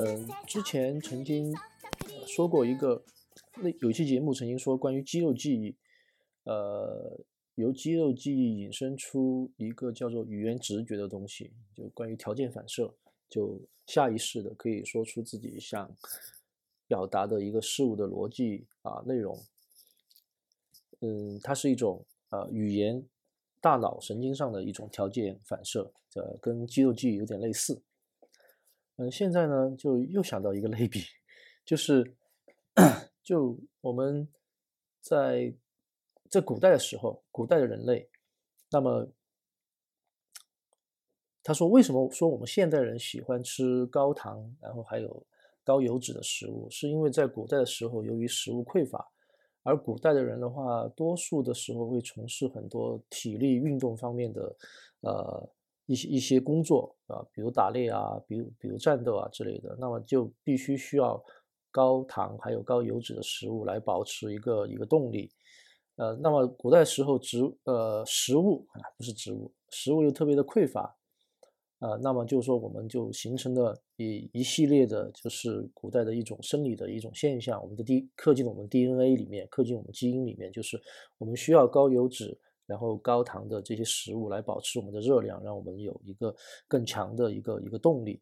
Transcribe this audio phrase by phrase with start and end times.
[0.00, 1.52] 嗯，之前曾经
[2.24, 3.02] 说过一个，
[3.56, 5.74] 那有期节目曾经说关于肌肉记忆，
[6.44, 7.18] 呃，
[7.56, 12.94] 由肌肉记忆引申出一个叫做语言直觉的东西，就关于条件反射，
[13.28, 15.92] 就下意识的可以说出自己想
[16.86, 19.36] 表达的一个事物的逻辑啊内容。
[21.00, 23.04] 嗯，它是一种呃语言
[23.60, 27.82] 大脑神经上的一种条件反射，呃，跟肌肉记忆有点类似。
[29.00, 31.00] 嗯，现在呢，就又想到一个类比，
[31.64, 32.16] 就是
[33.22, 34.28] 就我们
[35.00, 35.54] 在
[36.28, 38.10] 在古代的时候，古代的人类，
[38.72, 39.08] 那么
[41.44, 45.24] 他说，为什么说我们现代人喜欢吃高糖，然后还有
[45.62, 49.08] 高油脂的食物，是因为在古代的时候，由于食物匮乏，
[49.62, 54.56] 而古代的人的话，多数的时候会从事很多体力运动方面的，
[55.02, 55.48] 呃。
[55.88, 61.18] 一些一些工作啊，比如打猎啊，比如比如战斗啊之类的，那么就必须需要
[61.70, 65.30] 高糖还有高油脂的食物来保持一个一个动力。
[65.96, 70.94] 呃，那么古代时候植呃食物啊不是植物，食物又特别的匮乏，
[71.78, 80.78] 呃，那么就是说我们就形成了一一系列的，就是古代的一种生理的一种现象，我们的 D 刻进了我们 DNA 里面，刻进我们基因里面，就是
[81.16, 82.38] 我们需要高油脂。
[82.68, 86.32] 然后高糖的这些食物来保持我们的热量，让我们有一个
[86.68, 88.20] 更强的一个一个动力。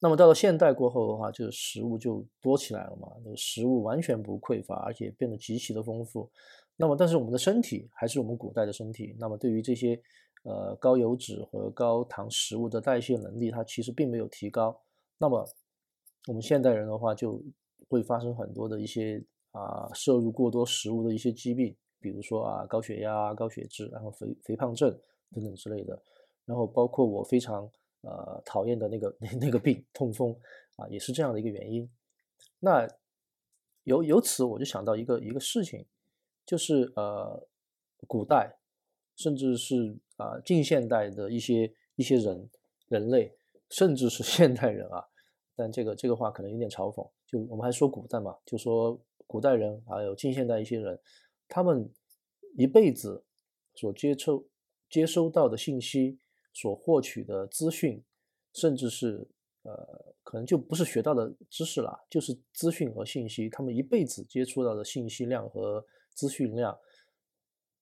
[0.00, 6.30] 那么到了现代过后的话，就是食物就多起来了嘛，食物完全不匮乏，而且变得极其的丰富。
[6.76, 10.00] 那么但是我们的身体还是我们古代的身体，那么对于这些
[10.44, 14.80] 呃高油脂和高糖食物的代谢能力，它其实并没有提高。
[15.18, 15.44] 那么
[16.28, 17.42] 我们现代人的话，就
[17.88, 21.76] 会发生很多的一些啊摄入过多食物的一些疾病。
[22.00, 24.90] 比如说啊，高血压、高血脂，然后肥肥胖症
[25.34, 26.00] 等等之类的，
[26.44, 27.68] 然后包括我非常
[28.02, 30.34] 呃讨厌的那个那 那个病痛风
[30.76, 31.88] 啊，也是这样的一个原因。
[32.60, 32.88] 那
[33.84, 35.84] 由由此我就想到一个一个事情，
[36.46, 37.46] 就是呃
[38.06, 38.56] 古代
[39.16, 42.48] 甚至是啊近现代的一些一些人
[42.88, 43.36] 人类，
[43.70, 45.04] 甚至是 现代人啊，
[45.56, 50.98] 但这个这个话可能有点嘲讽，就我们还说古代嘛，就说古代人还有近现代一些人。
[51.48, 51.90] 他们
[52.56, 53.24] 一辈子
[53.74, 54.46] 所接受、
[54.90, 56.18] 接收到的信息、
[56.52, 58.04] 所获取的资讯，
[58.52, 59.26] 甚至是
[59.62, 63.48] 呃，可能就不是学到的知识了，就是资讯和信息。
[63.48, 66.78] 他们一辈子接触到的信息量和资讯量，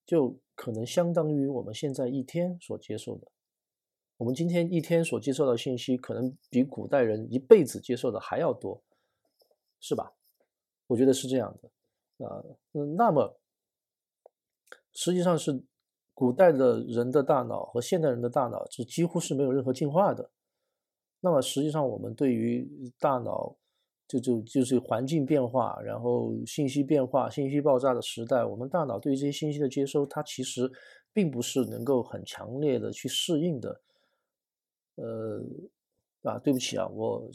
[0.05, 3.26] 就可能相当于我们现在一天所接受的。
[4.19, 8.82] 我们今天一天所接受到信息，可能比古代人一辈子接受的还要多，
[9.81, 10.15] 是吧？
[10.87, 12.44] 我觉得是这样的啊。
[12.72, 13.41] 嗯，那么。
[14.97, 15.62] 实际上是
[16.15, 20.31] 古代的人的大脑和现代人的大脑是几乎是没有任何进化的。
[21.21, 22.67] 那么实际上我们对于
[22.99, 23.55] 大脑
[24.09, 30.71] 就就就是环境变化，然后信息变化、信息爆炸的时代，我们大脑对于这些信息的接收，它其实
[31.12, 33.81] 并不是能够很强烈的去适应的。
[34.95, 35.43] 呃，
[36.23, 37.29] 啊，对不起啊，我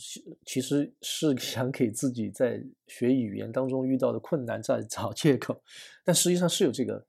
[0.47, 5.61] 其实是想给自己在学语言当中遇到的困难在找借口，
[6.03, 7.05] 但实际上是有这个。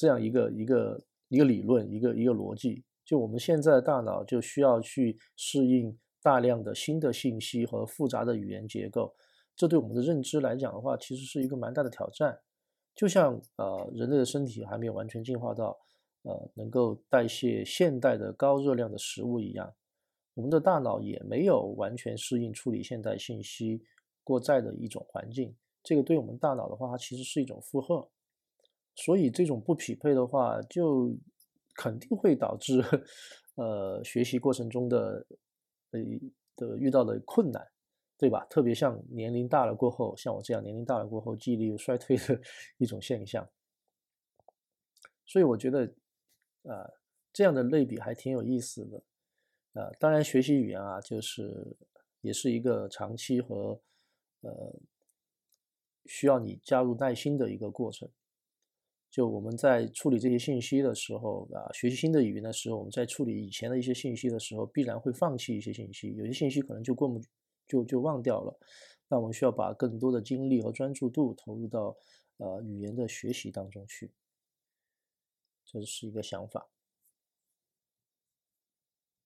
[0.00, 9.14] 这样一个一个一个理论，一个一个逻辑，就我们现在的大脑就需要去适应大量的新的信息和复杂的语言结构，
[9.54, 12.40] 这对我们的认知来讲的话，其实是一个蛮大的挑战。
[12.94, 15.78] 就像呃，人类的身体还没有完全进化到
[16.22, 19.70] 呃能够代谢现代的高热量的食物一样，
[20.32, 23.82] 我们的大脑也没有完全适应处理现代信息
[24.24, 25.54] 过载的一种环境。
[25.82, 28.08] 这个对我们大脑的话，它其实是一种负荷。
[28.94, 31.16] 所以这种不匹配的话，就
[31.74, 32.82] 肯定会导致，
[33.54, 35.26] 呃，学习过程中的，
[35.92, 36.00] 呃
[36.56, 37.66] 的遇到的困难，
[38.18, 38.44] 对吧？
[38.50, 42.40] 特别像年龄大了过后，像我这样年龄大了过后，记忆力又衰退的
[42.76, 43.48] 一种现象。
[45.24, 45.86] 所以我觉得，
[46.64, 46.90] 啊，
[47.32, 49.02] 这样的类比还挺有意思的。
[49.80, 51.76] 啊，当然学习语言啊，就是
[52.20, 53.80] 也是一个长期和，
[54.40, 54.80] 呃，
[56.06, 58.10] 需要你加入耐心的一个过程。
[59.10, 67.20] 就我们在处理这些信息的时候啊，学习新的语言的时候，我们在处理以前的一些信息的时候，必然会放弃一些信息，有些信息可能就过目
[67.66, 68.56] 就就忘掉了。
[69.08, 71.96] 那我们需要把更多的精力和专注度投入到
[72.36, 74.12] 呃语言的学习当中去，
[75.64, 76.68] 这是一个想法。